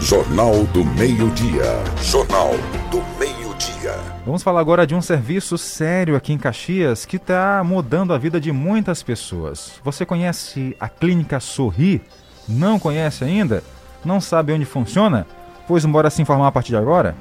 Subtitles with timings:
[0.00, 1.62] Jornal do Meio-Dia.
[2.02, 2.52] Jornal
[2.90, 3.92] do Meio-Dia.
[4.24, 8.40] Vamos falar agora de um serviço sério aqui em Caxias que está mudando a vida
[8.40, 9.72] de muitas pessoas.
[9.84, 12.00] Você conhece a Clínica Sorri?
[12.48, 13.62] Não conhece ainda?
[14.02, 15.26] Não sabe onde funciona?
[15.68, 17.14] Pois embora se informar a partir de agora?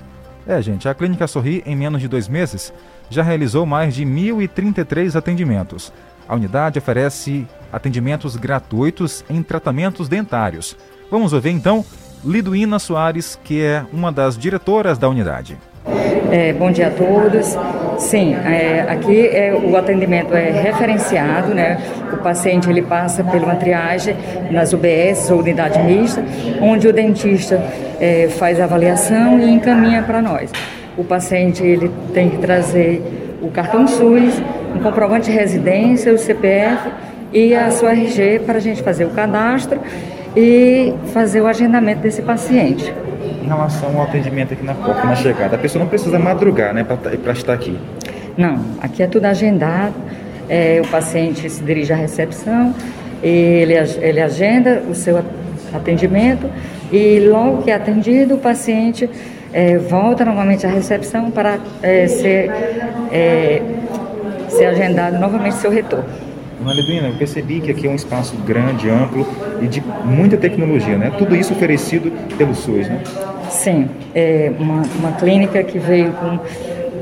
[0.47, 2.73] É, gente, a Clínica Sorri, em menos de dois meses,
[3.09, 5.91] já realizou mais de 1.033 atendimentos.
[6.25, 10.77] A unidade oferece atendimentos gratuitos em tratamentos dentários.
[11.11, 11.83] Vamos ouvir então
[12.23, 15.57] Liduína Soares, que é uma das diretoras da unidade.
[16.31, 17.57] É, bom dia a todos.
[17.97, 21.81] Sim, é, aqui é, o atendimento é referenciado, né?
[22.13, 24.15] O paciente ele passa por uma triagem
[24.51, 26.23] nas UBS ou unidade mista,
[26.61, 27.63] onde o dentista
[27.99, 30.51] é, faz a avaliação e encaminha para nós.
[30.97, 33.01] O paciente ele tem que trazer
[33.41, 34.41] o cartão SUS,
[34.75, 36.89] um comprovante de residência, o CPF
[37.31, 39.79] e a sua RG para a gente fazer o cadastro
[40.35, 42.93] e fazer o agendamento desse paciente.
[43.43, 46.83] Em relação ao atendimento aqui na porta, na chegada, a pessoa não precisa madrugar né,
[46.83, 47.77] para estar aqui?
[48.37, 49.93] Não, aqui é tudo agendado.
[50.47, 52.73] É, o paciente se dirige à recepção,
[53.21, 55.23] ele, ele agenda o seu
[55.71, 56.49] atendimento
[56.91, 59.07] e logo que é atendido, o paciente
[59.53, 62.51] é, volta novamente à recepção para é, ser,
[63.11, 63.61] é,
[64.47, 66.28] ser agendado novamente seu retorno.
[66.59, 69.25] Dona Leduína, eu percebi que aqui é um espaço grande, amplo
[69.61, 71.11] e de muita tecnologia, né?
[71.17, 73.01] Tudo isso oferecido pelo SUS, né?
[73.49, 76.37] Sim, é uma, uma clínica que veio com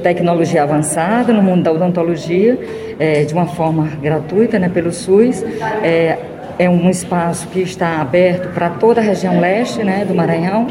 [0.04, 2.60] tecnologia avançada no mundo da odontologia,
[3.00, 5.44] é, de uma forma gratuita, né, pelo SUS.
[5.84, 6.18] É,
[6.60, 10.68] é um espaço que está aberto para toda a região leste né, do Maranhão,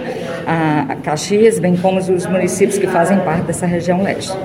[0.47, 4.37] a Caxias, bem como os municípios que fazem parte dessa região leste.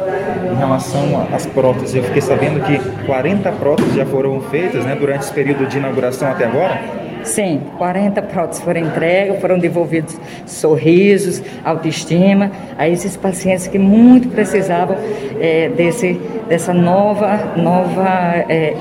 [0.51, 5.21] Em relação às próteses, eu fiquei sabendo que 40 próteses já foram feitas né, durante
[5.21, 6.79] esse período de inauguração até agora.
[7.23, 14.97] Sim, 40 próteses foram entregues, foram devolvidos sorrisos, autoestima a esses pacientes que muito precisavam
[15.39, 16.19] é, desse,
[16.49, 18.73] dessa nova, nova é,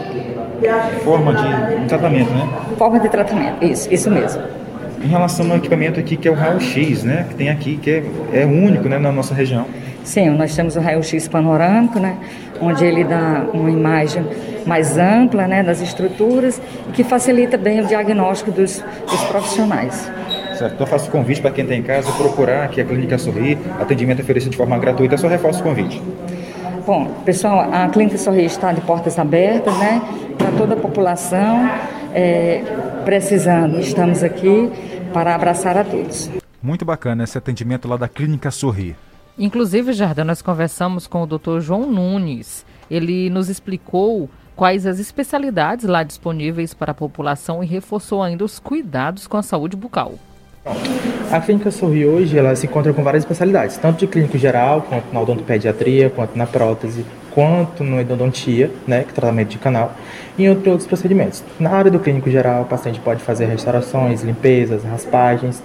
[1.04, 2.48] forma de tratamento, né?
[2.76, 4.43] Forma de tratamento, isso, isso mesmo.
[5.03, 7.26] Em relação ao equipamento aqui que é o raio-x, né?
[7.28, 9.66] Que tem aqui, que é, é único né, na nossa região.
[10.04, 12.16] Sim, nós temos o raio-x panorâmico, né?
[12.60, 14.25] Onde ele dá uma imagem
[14.66, 20.10] mais ampla né, das estruturas e que facilita bem o diagnóstico dos, dos profissionais.
[20.56, 20.75] Certo.
[20.75, 23.56] Então eu faço o convite para quem está em casa procurar aqui a Clínica Sorri,
[23.81, 26.03] atendimento oferecido de forma gratuita, só reforço o convite.
[26.91, 30.03] Bom, pessoal, a Clínica Sorri está de portas abertas, né?
[30.37, 31.71] Para toda a população,
[32.12, 32.65] é,
[33.05, 34.73] precisando, estamos aqui
[35.12, 36.29] para abraçar a todos.
[36.61, 38.97] Muito bacana esse atendimento lá da Clínica Sorri.
[39.39, 41.61] Inclusive, Jardim, nós conversamos com o Dr.
[41.61, 42.67] João Nunes.
[42.91, 48.59] Ele nos explicou quais as especialidades lá disponíveis para a população e reforçou ainda os
[48.59, 50.15] cuidados com a saúde bucal.
[50.62, 55.10] A clínica Sorri hoje ela se encontra com várias especialidades, tanto de clínico geral, quanto
[55.10, 59.94] na odontopediatria, quanto na prótese, quanto no endodontia, né, que é tratamento de canal,
[60.37, 61.43] e entre outros procedimentos.
[61.59, 65.62] Na área do clínico geral, o paciente pode fazer restaurações, limpezas, raspagens.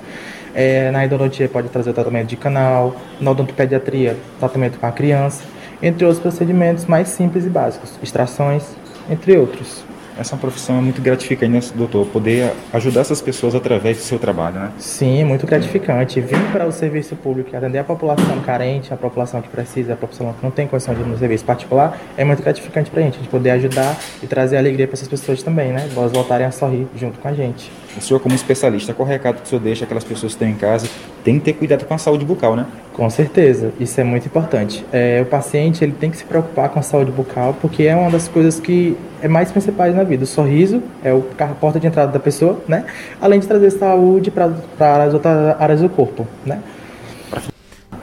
[0.54, 5.44] É, na endodontia pode trazer o tratamento de canal, na odontopediatria, tratamento com a criança,
[5.84, 8.64] entre outros procedimentos mais simples e básicos, extrações,
[9.10, 9.84] entre outros
[10.18, 12.06] essa é profissão muito gratificante, né, doutor?
[12.08, 14.72] Poder ajudar essas pessoas através do seu trabalho, né?
[14.78, 16.22] Sim, muito gratificante.
[16.22, 19.96] Vir para o serviço público e atender a população carente, a população que precisa, a
[19.96, 23.04] população que não tem condição de ir no serviço particular, é muito gratificante para a
[23.04, 25.90] gente, a gente poder ajudar e trazer alegria para essas pessoas também, né?
[25.96, 27.72] Elas voltarem a sorrir junto com a gente.
[27.98, 30.48] O senhor, como especialista, qual o recado que o senhor deixa aquelas pessoas que estão
[30.48, 30.88] em casa?
[31.24, 32.66] Tem que ter cuidado com a saúde bucal, né?
[32.92, 34.86] Com certeza, isso é muito importante.
[34.92, 38.12] É, o paciente ele tem que se preocupar com a saúde bucal, porque é uma
[38.12, 40.26] das coisas que é mais principais na vida.
[40.26, 42.86] O sorriso é o, a porta de entrada da pessoa, né?
[43.22, 46.60] Além de trazer saúde para as outras áreas do corpo, né?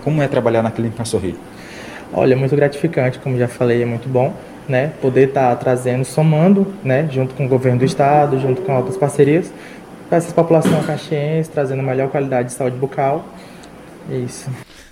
[0.02, 1.36] Como é trabalhar na clínica Sorrir?
[2.12, 4.34] Olha, muito gratificante, como já falei, é muito bom
[4.69, 8.76] né, poder estar tá trazendo, somando, né, junto com o governo do estado, junto com
[8.76, 9.52] outras parcerias,
[10.12, 13.25] para essa população caxiense, trazendo melhor qualidade de saúde bucal.
[14.11, 14.50] É isso.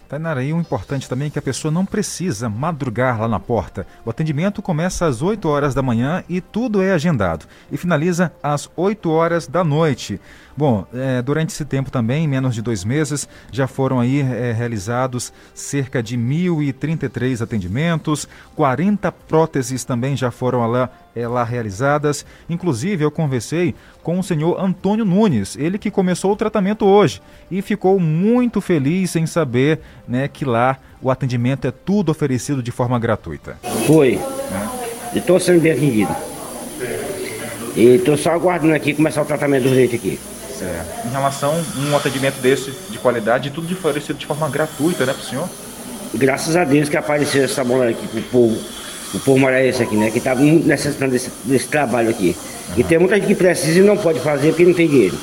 [0.08, 3.86] Tainara, e o importante também é que a pessoa não precisa madrugar lá na porta.
[4.02, 7.44] O atendimento começa às 8 horas da manhã e tudo é agendado.
[7.70, 10.18] E finaliza às 8 horas da noite.
[10.56, 15.32] Bom, é, durante esse tempo também, menos de dois meses, já foram aí é, realizados
[15.54, 22.24] cerca de 1.033 atendimentos, 40 próteses também já foram lá, é, lá realizadas.
[22.48, 27.20] Inclusive, eu conversei com o senhor Antônio Nunes, ele que começou o tratamento hoje
[27.50, 32.70] e ficou muito feliz em saber né, que lá o atendimento é tudo oferecido de
[32.70, 33.56] forma gratuita.
[33.86, 34.14] Foi.
[34.14, 35.18] É.
[35.18, 36.14] Estou sendo bem atendido.
[37.76, 40.18] E estou só aguardando aqui começar o tratamento do leite aqui.
[40.60, 41.06] Certo.
[41.06, 45.14] Em relação a um atendimento desse de qualidade, tudo de oferecido de forma gratuita, né,
[45.14, 45.48] para o senhor?
[46.14, 48.60] Graças a Deus que apareceu essa bola aqui pro povo,
[49.14, 50.10] o povo maranhense aqui, né?
[50.10, 52.36] Que tá muito necessitando desse, desse trabalho aqui.
[52.68, 52.74] Uhum.
[52.76, 55.16] E tem muita gente que precisa e não pode fazer porque não tem dinheiro.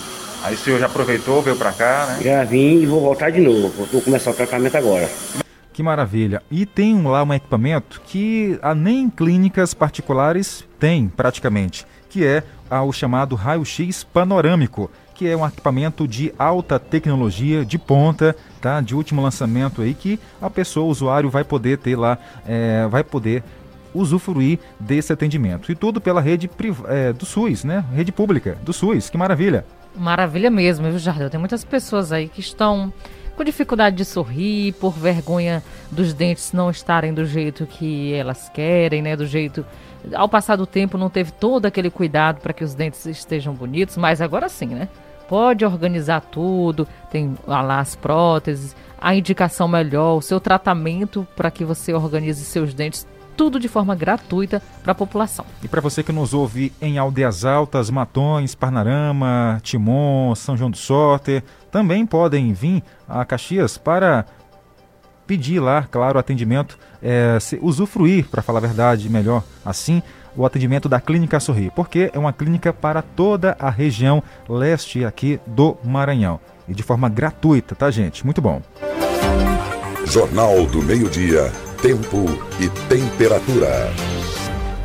[0.44, 2.19] Aí o senhor já aproveitou, veio para cá, né?
[2.24, 3.86] Já vim e vou voltar de novo.
[3.92, 5.10] Vou começar o tratamento agora.
[5.74, 6.42] Que maravilha.
[6.50, 12.44] E tem lá um equipamento que a nem clínicas particulares tem praticamente, que é
[12.83, 18.80] o chamado raio-x panorâmico, que é um equipamento de alta tecnologia, de ponta, tá?
[18.80, 23.04] De último lançamento aí que a pessoa, o usuário, vai poder ter lá, é, vai
[23.04, 23.44] poder
[23.94, 25.72] usufruir desse atendimento.
[25.72, 26.48] E tudo pela rede
[26.88, 27.84] é, do SUS, né?
[27.96, 29.10] Rede pública do SUS.
[29.10, 29.66] Que maravilha.
[29.96, 31.31] Maravilha mesmo, viu, Jardel?
[31.31, 32.94] Tem muitas pessoas aí que estão
[33.36, 39.02] com dificuldade de sorrir, por vergonha dos dentes não estarem do jeito que elas querem,
[39.02, 39.16] né?
[39.16, 39.66] Do jeito.
[40.14, 43.98] Ao passar do tempo, não teve todo aquele cuidado para que os dentes estejam bonitos,
[43.98, 44.88] mas agora sim, né?
[45.28, 51.66] Pode organizar tudo, tem lá as próteses, a indicação melhor, o seu tratamento para que
[51.66, 53.06] você organize seus dentes
[53.38, 55.46] tudo de forma gratuita para a população.
[55.62, 60.78] E para você que nos ouve em Aldeias Altas, Matões, Parnarama, Timon, São João do
[60.78, 64.26] Sorte, também podem vir a Caxias para
[65.28, 70.02] pedir lá, claro, atendimento, é, se, usufruir, para falar a verdade melhor assim,
[70.38, 75.39] o atendimento da Clínica Sorrir, porque é uma clínica para toda a região leste aqui
[75.45, 76.39] do Maranhão.
[76.68, 78.24] E de forma gratuita, tá, gente?
[78.24, 78.62] Muito bom.
[80.06, 81.51] Jornal do Meio-Dia
[81.81, 82.25] tempo
[82.60, 83.92] e temperatura.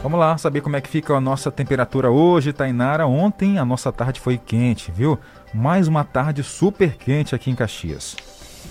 [0.02, 3.06] Vamos lá saber como é que fica a nossa temperatura hoje, Tainara.
[3.06, 5.18] Ontem a nossa tarde foi quente, viu?
[5.54, 8.16] Mais uma tarde super quente aqui em Caxias.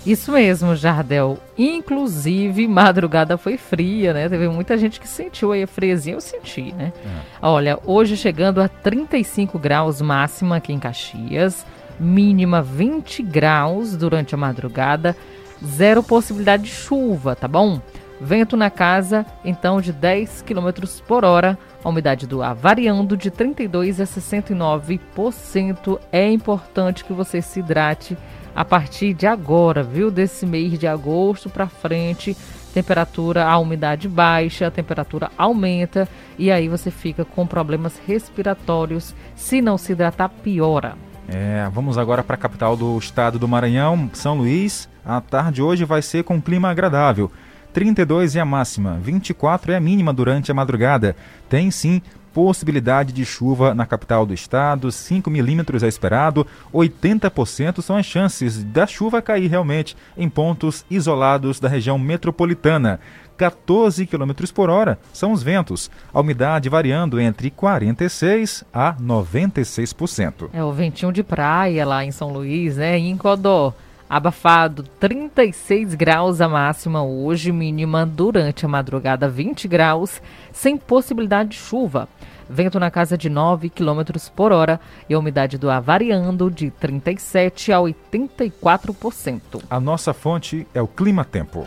[0.04, 1.38] Isso mesmo, Jardel.
[1.56, 4.28] Inclusive, madrugada foi fria, né?
[4.28, 6.92] Teve muita gente que sentiu aí a friezinha, eu senti, né?
[7.04, 7.46] É.
[7.46, 11.64] Olha, hoje chegando a 35 graus máxima aqui em Caxias,
[12.00, 15.16] mínima 20 graus durante a madrugada,
[15.64, 17.80] zero possibilidade de chuva, tá bom?
[18.20, 20.70] Vento na casa, então, de 10 km
[21.06, 21.58] por hora.
[21.82, 25.98] A umidade do ar variando de 32% a 69%.
[26.12, 28.16] É importante que você se hidrate
[28.54, 30.10] a partir de agora, viu?
[30.10, 32.36] Desse mês de agosto para frente.
[32.72, 36.08] Temperatura, a umidade baixa, a temperatura aumenta
[36.38, 39.14] e aí você fica com problemas respiratórios.
[39.36, 40.96] Se não se hidratar, piora.
[41.28, 44.88] É, vamos agora para a capital do estado do Maranhão, São Luís.
[45.04, 47.30] A tarde hoje vai ser com clima agradável.
[47.72, 51.16] 32 é a máxima, 24 é a mínima durante a madrugada.
[51.48, 52.02] Tem sim
[52.32, 58.62] possibilidade de chuva na capital do estado, 5 milímetros é esperado, 80% são as chances
[58.64, 63.00] da chuva cair realmente em pontos isolados da região metropolitana.
[63.36, 70.50] 14 km por hora são os ventos, a umidade variando entre 46% a 96%.
[70.52, 72.98] É o ventinho de praia lá em São Luís, né?
[72.98, 73.74] Em Codó.
[74.12, 80.20] Abafado, 36 graus a máxima hoje, mínima durante a madrugada 20 graus,
[80.52, 82.06] sem possibilidade de chuva.
[82.46, 84.02] Vento na casa de 9 km
[84.36, 84.78] por hora
[85.08, 87.78] e a umidade do ar variando de 37% a
[88.20, 89.62] 84%.
[89.70, 91.64] A nossa fonte é o Clima Tempo.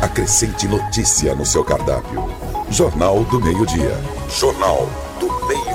[0.00, 2.28] Acrescente notícia no seu cardápio.
[2.70, 3.98] Jornal do Meio-Dia.
[4.30, 4.88] Jornal
[5.18, 5.71] do Meio-Dia.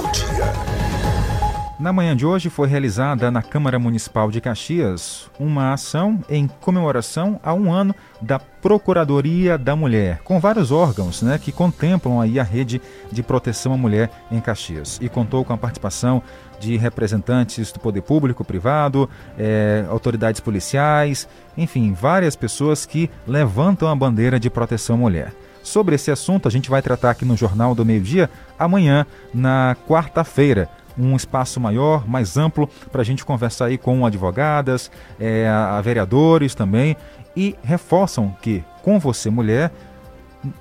[1.79, 7.39] Na manhã de hoje foi realizada na Câmara Municipal de Caxias uma ação em comemoração
[7.43, 12.43] a um ano da Procuradoria da Mulher, com vários órgãos né, que contemplam aí a
[12.43, 12.81] rede
[13.11, 14.97] de proteção à mulher em Caxias.
[14.99, 16.23] E contou com a participação
[16.59, 19.07] de representantes do poder público, privado,
[19.37, 25.31] é, autoridades policiais, enfim, várias pessoas que levantam a bandeira de proteção à mulher.
[25.61, 29.75] Sobre esse assunto, a gente vai tratar aqui no Jornal do Meio Dia, amanhã, na
[29.87, 30.67] quarta-feira
[30.97, 36.55] um espaço maior, mais amplo, para a gente conversar aí com advogadas, é, a vereadores
[36.55, 36.95] também,
[37.35, 39.71] e reforçam que com você, mulher,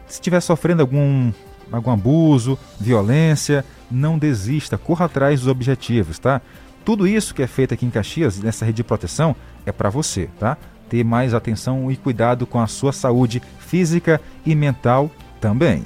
[0.07, 1.33] se estiver sofrendo algum,
[1.73, 6.40] algum abuso, violência, não desista, corra atrás dos objetivos, tá?
[6.85, 10.28] Tudo isso que é feito aqui em Caxias, nessa rede de proteção, é para você,
[10.38, 10.57] tá?
[10.88, 15.83] Ter mais atenção e cuidado com a sua saúde física e mental também.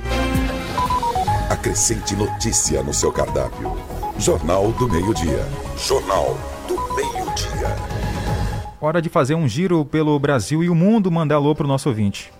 [1.49, 3.90] Acrescente notícia no seu cardápio.
[4.21, 5.49] Jornal do Meio-Dia.
[5.79, 6.37] Jornal
[6.69, 7.75] do Meio-Dia.
[8.79, 11.89] Hora de fazer um giro pelo Brasil e o mundo mandar alô para o nosso
[11.89, 12.31] ouvinte.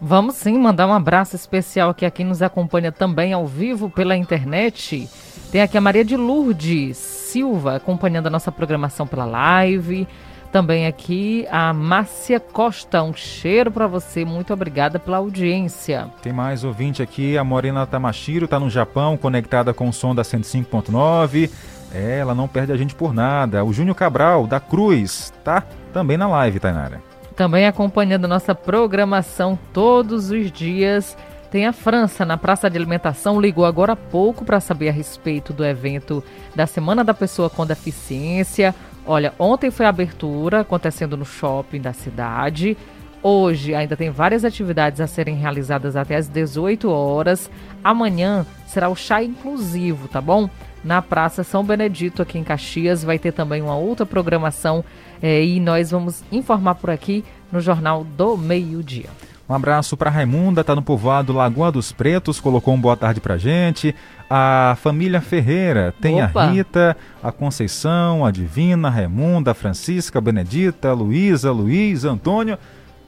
[0.00, 4.16] Vamos sim mandar um abraço especial aqui a quem nos acompanha também ao vivo pela
[4.16, 5.06] internet.
[5.52, 10.08] Tem aqui a Maria de Lourdes Silva acompanhando a nossa programação pela live.
[10.50, 16.08] Também aqui a Márcia Costa, um cheiro para você, muito obrigada pela audiência.
[16.22, 20.22] Tem mais ouvinte aqui, a Morena Tamashiro está no Japão, conectada com o som da
[20.22, 21.50] 105.9.
[21.92, 23.62] É, ela não perde a gente por nada.
[23.62, 25.62] O Júnior Cabral, da Cruz, tá
[25.92, 27.02] também na live, Tainara.
[27.36, 31.16] Também acompanhando a nossa programação todos os dias.
[31.50, 35.52] Tem a França na Praça de Alimentação, ligou agora há pouco para saber a respeito
[35.52, 36.22] do evento
[36.54, 38.74] da Semana da Pessoa com Deficiência.
[39.10, 42.76] Olha, ontem foi a abertura acontecendo no shopping da cidade.
[43.22, 47.50] Hoje ainda tem várias atividades a serem realizadas até às 18 horas.
[47.82, 50.50] Amanhã será o chá inclusivo, tá bom?
[50.84, 54.84] Na Praça São Benedito, aqui em Caxias, vai ter também uma outra programação
[55.22, 59.08] é, e nós vamos informar por aqui no Jornal do Meio-Dia.
[59.48, 63.38] Um abraço para Raimunda, tá no povoado Lagoa dos Pretos, colocou um boa tarde pra
[63.38, 63.94] gente.
[64.28, 66.42] A família Ferreira tem Opa.
[66.42, 72.04] a Rita, a Conceição, a Divina, a Raimunda, a Francisca, a Benedita, a Luísa, Luiz,
[72.04, 72.58] Antônio.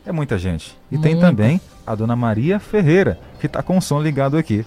[0.07, 0.79] É muita gente.
[0.91, 4.65] E tem também a dona Maria Ferreira, que está com o som ligado aqui.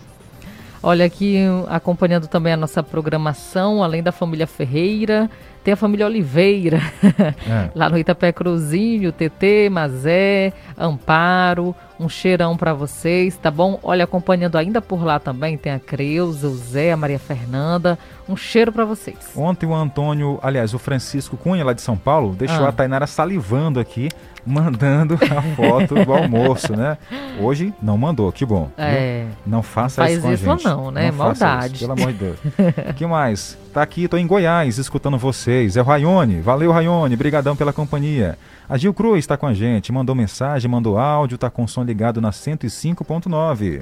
[0.86, 1.38] Olha aqui,
[1.70, 5.28] acompanhando também a nossa programação, além da família Ferreira,
[5.64, 6.82] tem a família Oliveira,
[7.48, 7.70] é.
[7.74, 13.80] lá no Itapé Cruzinho, TT, Mazé, Amparo, um cheirão para vocês, tá bom?
[13.82, 18.36] Olha, acompanhando ainda por lá também, tem a Creuza, o Zé, a Maria Fernanda, um
[18.36, 19.18] cheiro para vocês.
[19.36, 22.70] Ontem o Antônio, aliás, o Francisco Cunha, lá de São Paulo, deixou ah.
[22.70, 24.10] a Tainara salivando aqui,
[24.46, 26.98] mandando a foto do almoço, né?
[27.40, 28.70] Hoje não mandou, que bom.
[28.78, 29.26] É.
[29.46, 30.66] Não faça Faz isso com isso a gente.
[30.66, 31.12] não, né?
[31.12, 31.76] Não Maldade.
[31.76, 32.38] Isso, pelo amor de Deus.
[32.96, 33.58] que mais?
[33.74, 35.78] Tá aqui, tô em Goiás, escutando vocês.
[35.78, 36.42] É o Raione.
[36.42, 37.16] Valeu, Raione.
[37.16, 38.38] Brigadão pela companhia.
[38.68, 41.84] A Gil Cruz está com a gente, mandou mensagem, mandou áudio, tá com o som
[41.84, 43.82] ligado na 105.9.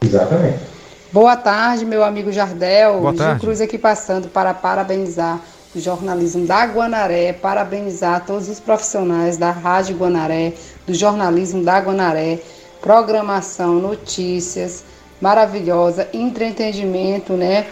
[0.00, 0.58] Exatamente.
[1.12, 3.00] Boa tarde, meu amigo Jardel.
[3.00, 3.32] Boa tarde.
[3.34, 5.38] Gil Cruz aqui passando para parabenizar
[5.74, 10.52] o jornalismo da Guanaré, parabenizar todos os profissionais da Rádio Guanaré,
[10.86, 12.40] do jornalismo da Guanaré,
[12.80, 14.84] programação, notícias
[15.22, 17.68] maravilhosa, entretenimento, né?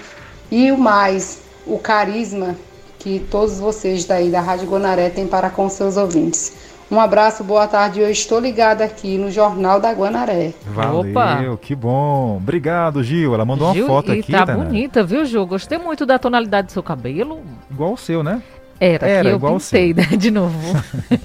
[0.53, 2.57] E o mais, o carisma
[3.01, 6.53] que todos vocês daí da Rádio Guanaré têm para com seus ouvintes.
[6.91, 8.01] Um abraço, boa tarde.
[8.01, 10.53] Eu estou ligada aqui no Jornal da Guanaré.
[10.67, 11.57] Valeu, Opa.
[11.63, 12.37] que bom.
[12.39, 13.33] Obrigado, Gil.
[13.33, 14.33] Ela mandou Gil, uma foto e aqui.
[14.33, 15.47] Tá bonita, viu, Gil?
[15.47, 17.43] Gostei muito da tonalidade do seu cabelo.
[17.71, 18.43] Igual o seu, né?
[18.81, 20.59] Era, Era que eu igual pintei, né, de novo.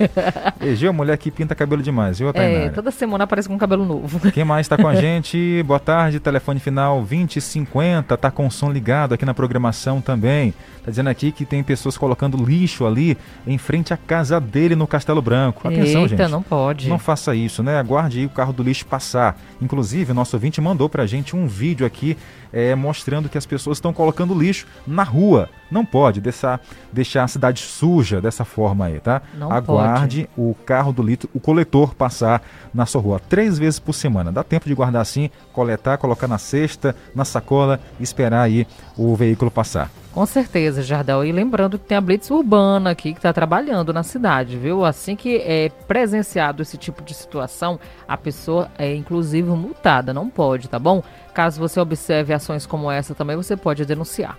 [0.75, 2.65] Gil, mulher que pinta cabelo demais, viu, Tainara?
[2.65, 4.19] É, toda semana aparece com um cabelo novo.
[4.31, 5.63] Quem mais está com a gente?
[5.63, 10.53] Boa tarde, telefone final 2050, tá com o som ligado aqui na programação também.
[10.83, 14.85] Tá dizendo aqui que tem pessoas colocando lixo ali em frente à casa dele no
[14.85, 15.67] Castelo Branco.
[15.67, 16.31] Atenção, Eita, gente.
[16.31, 16.89] não pode.
[16.89, 17.79] Não faça isso, né?
[17.79, 19.39] Aguarde aí o carro do lixo passar.
[19.61, 22.17] Inclusive, o nosso ouvinte mandou pra gente um vídeo aqui
[22.53, 25.49] é, mostrando que as pessoas estão colocando lixo na rua.
[25.71, 26.61] Não pode deixar,
[26.93, 29.21] deixar a cidade suja dessa forma aí, tá?
[29.33, 30.49] Não Aguarde pode.
[30.49, 32.41] o carro do litro, o coletor passar
[32.73, 34.31] na sua rua três vezes por semana.
[34.31, 39.15] Dá tempo de guardar assim, coletar, colocar na cesta, na sacola e esperar aí o
[39.15, 39.89] veículo passar.
[40.15, 41.25] Com certeza, Jardel.
[41.25, 44.85] E lembrando que tem a Blitz Urbana aqui que está trabalhando na cidade, viu?
[44.85, 50.69] Assim que é presenciado esse tipo de situação, a pessoa é inclusive multada, não pode,
[50.69, 51.03] tá bom?
[51.33, 54.37] Caso você observe ações como essa também, você pode denunciar.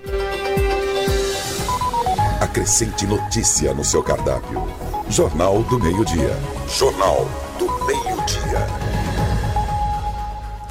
[2.40, 4.62] Acrescente notícia no seu cardápio.
[5.08, 6.36] Jornal do Meio-Dia.
[6.68, 7.26] Jornal
[7.58, 8.66] do Meio-Dia.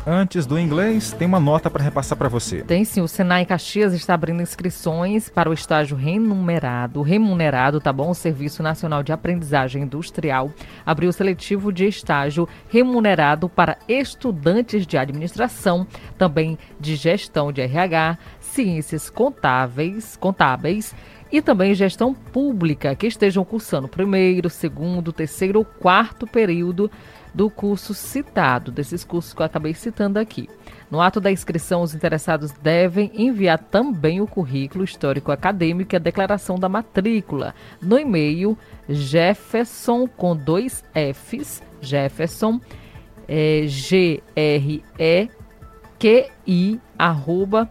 [0.06, 2.62] Antes do inglês, tem uma nota para repassar para você.
[2.62, 8.12] Tem sim, o Senai Caxias está abrindo inscrições para o estágio remunerado, remunerado, tá bom?
[8.12, 10.52] O Serviço Nacional de Aprendizagem Industrial
[10.86, 15.88] abriu o seletivo de estágio remunerado para estudantes de administração,
[16.20, 20.94] também de gestão de RH, ciências contáveis, contábeis
[21.32, 26.90] e também gestão pública que estejam cursando primeiro, segundo, terceiro ou quarto período
[27.34, 30.50] do curso citado, desses cursos que eu acabei citando aqui.
[30.90, 36.00] No ato da inscrição, os interessados devem enviar também o currículo histórico acadêmico e a
[36.00, 42.62] declaração da matrícula no e-mail Jefferson com dois Fs, Jefferson,
[43.28, 44.30] é, G-R-E-Q-I,
[46.98, 47.70] arroba,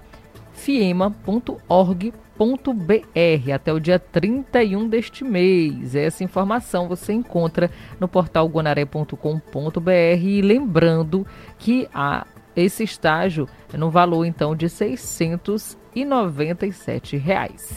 [0.53, 5.95] fiema.org.br br até o dia 31 deste mês.
[5.95, 11.25] Essa informação você encontra no portal guanaré.com.br e lembrando
[11.59, 12.27] que a,
[12.57, 17.73] esse estágio é no valor então de 697 reais.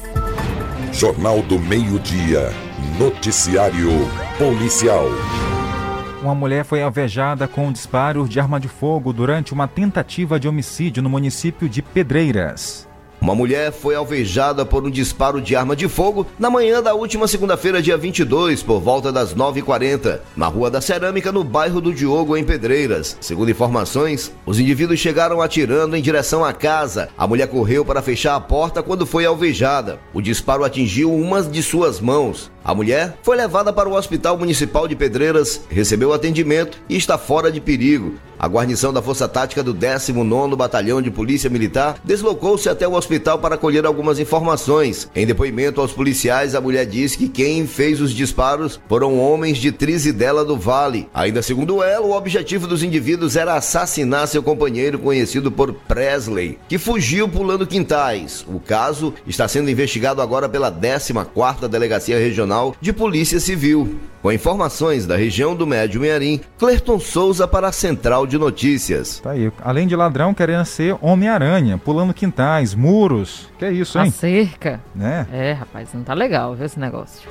[0.91, 2.49] Jornal do Meio-Dia.
[2.97, 3.91] Noticiário
[4.37, 5.05] Policial.
[6.21, 10.47] Uma mulher foi alvejada com um disparo de arma de fogo durante uma tentativa de
[10.47, 12.87] homicídio no município de Pedreiras.
[13.19, 17.27] Uma mulher foi alvejada por um disparo de arma de fogo na manhã da última
[17.27, 22.37] segunda-feira, dia 22, por volta das 9h40, na Rua da Cerâmica, no bairro do Diogo,
[22.37, 23.17] em Pedreiras.
[23.19, 27.09] Segundo informações, os indivíduos chegaram atirando em direção à casa.
[27.17, 29.99] A mulher correu para fechar a porta quando foi alvejada.
[30.13, 32.51] O disparo atingiu uma de suas mãos.
[32.67, 37.49] A mulher foi levada para o Hospital Municipal de Pedreiras, recebeu atendimento e está fora
[37.49, 38.15] de perigo.
[38.37, 43.39] A guarnição da Força Tática do 19º Batalhão de Polícia Militar deslocou-se até o hospital
[43.39, 45.09] para colher algumas informações.
[45.15, 49.71] Em depoimento aos policiais, a mulher disse que quem fez os disparos foram homens de
[49.71, 51.09] Trizidela do Vale.
[51.13, 56.77] Ainda segundo ela, o objetivo dos indivíduos era assassinar seu companheiro conhecido por Presley, que
[56.77, 58.45] fugiu pulando quintais.
[58.47, 63.99] O caso está sendo investigado agora pela 14ª Delegacia Regional de Polícia Civil.
[64.21, 69.19] Com informações da região do Médio Mearim, Clerton Souza para a Central de Notícias.
[69.19, 69.51] Tá aí.
[69.63, 73.49] Além de ladrão, querendo ser Homem-Aranha, pulando quintais, muros.
[73.57, 74.07] Que é isso, hein?
[74.07, 74.81] A cerca.
[74.93, 75.27] Né?
[75.31, 77.29] É, rapaz, não tá legal, viu, esse negócio.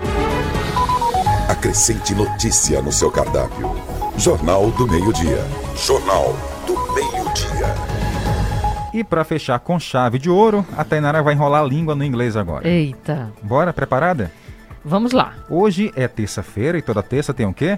[1.48, 3.70] Acrescente notícia no seu cardápio.
[4.16, 5.44] Jornal do Meio-Dia.
[5.76, 6.34] Jornal
[6.66, 7.74] do Meio-Dia.
[8.94, 12.34] E para fechar com chave de ouro, a Tainara vai enrolar a língua no inglês
[12.34, 12.66] agora.
[12.66, 13.30] Eita.
[13.42, 14.32] Bora, preparada?
[14.86, 15.34] Vamos lá.
[15.50, 17.76] Hoje é terça-feira e toda terça tem o quê?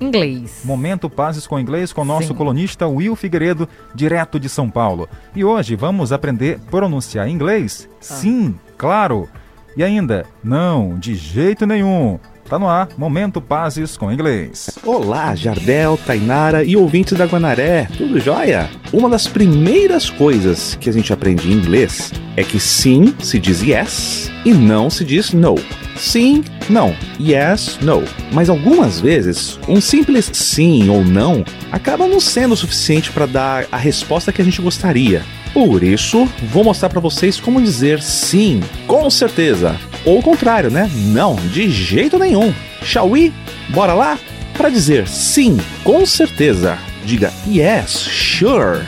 [0.00, 0.62] Inglês.
[0.64, 2.34] Momento Pazes com Inglês com nosso Sim.
[2.34, 5.06] colunista Will Figueiredo, direto de São Paulo.
[5.34, 7.86] E hoje vamos aprender a pronunciar inglês?
[8.00, 9.28] Sim, claro.
[9.76, 12.18] E ainda, não, de jeito nenhum.
[12.48, 14.78] Tá no ar, Momento Pazes com Inglês.
[14.84, 18.70] Olá, Jardel, Tainara e ouvintes da Guanaré, tudo jóia?
[18.92, 23.62] Uma das primeiras coisas que a gente aprende em inglês é que sim se diz
[23.62, 25.56] yes e não se diz no.
[25.96, 28.04] Sim, não, yes, no.
[28.32, 33.66] Mas algumas vezes, um simples sim ou não acaba não sendo o suficiente para dar
[33.72, 35.22] a resposta que a gente gostaria.
[35.52, 39.74] Por isso, vou mostrar para vocês como dizer sim, com certeza.
[40.04, 40.90] Ou o contrário, né?
[40.94, 42.52] Não, de jeito nenhum.
[42.82, 43.32] Shall we?
[43.70, 44.18] Bora lá?
[44.56, 48.80] Para dizer sim, com certeza, diga yes, sure.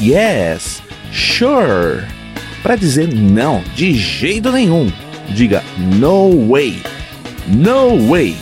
[0.00, 0.82] Yes,
[1.12, 2.04] sure.
[2.62, 4.92] Para dizer não, de jeito nenhum,
[5.28, 6.82] diga no way.
[7.46, 8.36] No way.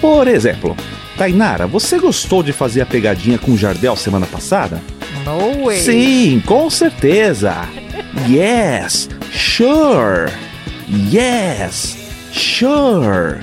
[0.00, 0.76] Por exemplo,
[1.16, 4.80] Tainara, você gostou de fazer a pegadinha com o Jardel semana passada?
[5.24, 5.80] No way.
[5.80, 7.68] Sim, com certeza.
[8.28, 10.30] Yes, sure.
[11.12, 11.96] Yes,
[12.32, 13.40] sure.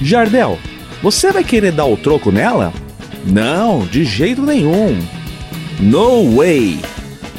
[0.00, 0.58] Jardel,
[1.02, 2.72] você vai querer dar o troco nela?
[3.24, 4.98] Não, de jeito nenhum.
[5.80, 6.80] No way.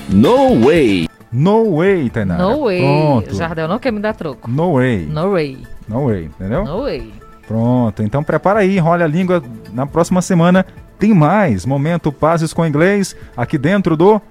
[0.10, 1.08] No way.
[1.32, 2.42] No way, Tainara.
[2.42, 2.80] No way.
[2.80, 3.36] Pronto.
[3.36, 4.50] Jardel não quer me dar troco.
[4.50, 5.06] No way.
[5.06, 5.58] No way.
[5.88, 6.64] No way, entendeu?
[6.66, 7.12] No way.
[7.50, 9.44] Pronto, então prepara aí, enrola a língua.
[9.74, 10.64] Na próxima semana
[11.00, 14.22] tem mais Momento Pazes com Inglês aqui dentro do.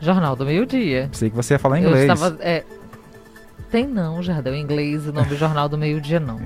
[0.00, 1.08] Jornal do Meio-Dia.
[1.12, 2.10] Sei que você ia falar Eu inglês.
[2.12, 2.36] estava.
[2.40, 2.64] é,
[3.70, 4.54] Tem não, Jardel.
[4.54, 6.40] Em inglês, o nome do Jornal do Meio-Dia, não.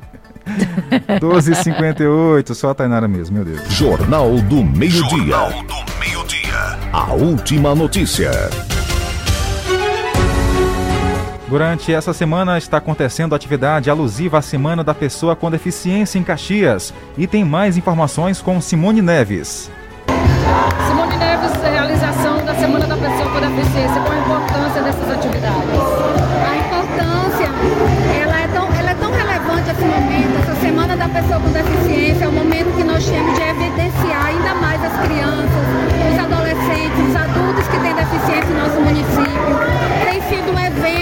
[1.18, 3.62] 12h58, só a Tainara mesmo, meu Deus.
[3.72, 5.00] Jornal do Meio-Dia.
[5.08, 6.78] Jornal do Meio-Dia.
[6.92, 8.30] A última notícia.
[11.50, 16.94] Durante essa semana está acontecendo atividade alusiva à Semana da Pessoa com Deficiência em Caxias.
[17.18, 19.68] E tem mais informações com Simone Neves.
[20.86, 25.80] Simone Neves, realização da Semana da Pessoa com Deficiência, qual a importância dessas atividades?
[26.46, 27.48] A importância,
[28.22, 32.24] ela é, tão, ela é tão relevante esse momento, essa Semana da Pessoa com Deficiência,
[32.26, 35.66] é o momento que nós temos de evidenciar ainda mais as crianças,
[36.12, 39.90] os adolescentes, os adultos que têm deficiência em nosso município.
[40.04, 40.59] Tem sido um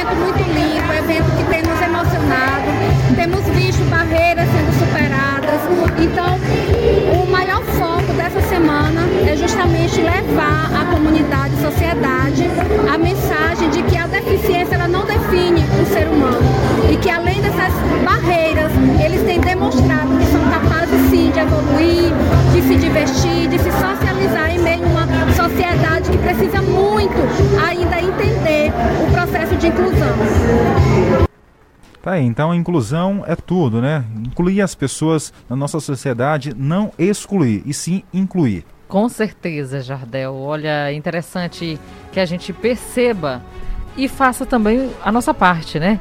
[0.09, 2.67] evento muito limpo, é evento que tem nos emocionado,
[3.15, 5.61] temos visto barreiras sendo superadas.
[6.01, 6.39] Então,
[7.21, 12.49] o maior foco dessa semana é justamente levar à comunidade, à sociedade,
[12.93, 16.08] a mensagem de que a deficiência ela não define o ser
[32.09, 34.03] Tá aí, então inclusão é tudo, né?
[34.17, 38.65] Incluir as pessoas na nossa sociedade, não excluir, e sim incluir.
[38.89, 40.35] Com certeza, Jardel.
[40.35, 41.79] Olha, é interessante
[42.11, 43.43] que a gente perceba
[43.95, 46.01] e faça também a nossa parte, né?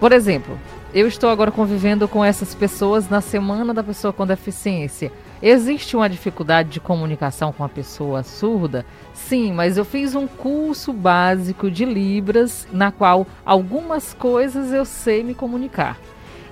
[0.00, 0.58] Por exemplo,
[0.92, 5.12] eu estou agora convivendo com essas pessoas na Semana da Pessoa com Deficiência.
[5.42, 8.86] Existe uma dificuldade de comunicação com a pessoa surda?
[9.12, 15.24] Sim, mas eu fiz um curso básico de Libras, na qual algumas coisas eu sei
[15.24, 15.98] me comunicar.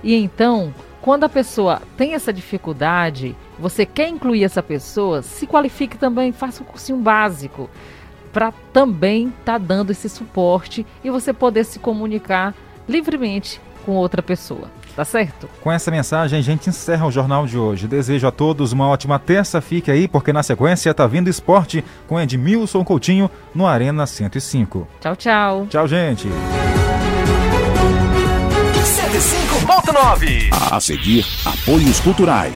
[0.03, 5.97] E então, quando a pessoa tem essa dificuldade, você quer incluir essa pessoa, se qualifique
[5.97, 7.69] também, faça um cursinho básico
[8.33, 12.53] para também estar tá dando esse suporte e você poder se comunicar
[12.89, 14.67] livremente com outra pessoa.
[14.95, 15.49] Tá certo?
[15.61, 17.87] Com essa mensagem, a gente encerra o jornal de hoje.
[17.87, 19.61] Desejo a todos uma ótima terça.
[19.61, 24.87] Fique aí, porque na sequência tá vindo esporte com Edmilson Coutinho no Arena 105.
[24.99, 25.67] Tchau, tchau.
[25.69, 26.27] Tchau, gente.
[29.11, 32.49] 105.9 A seguir, apoios culturais.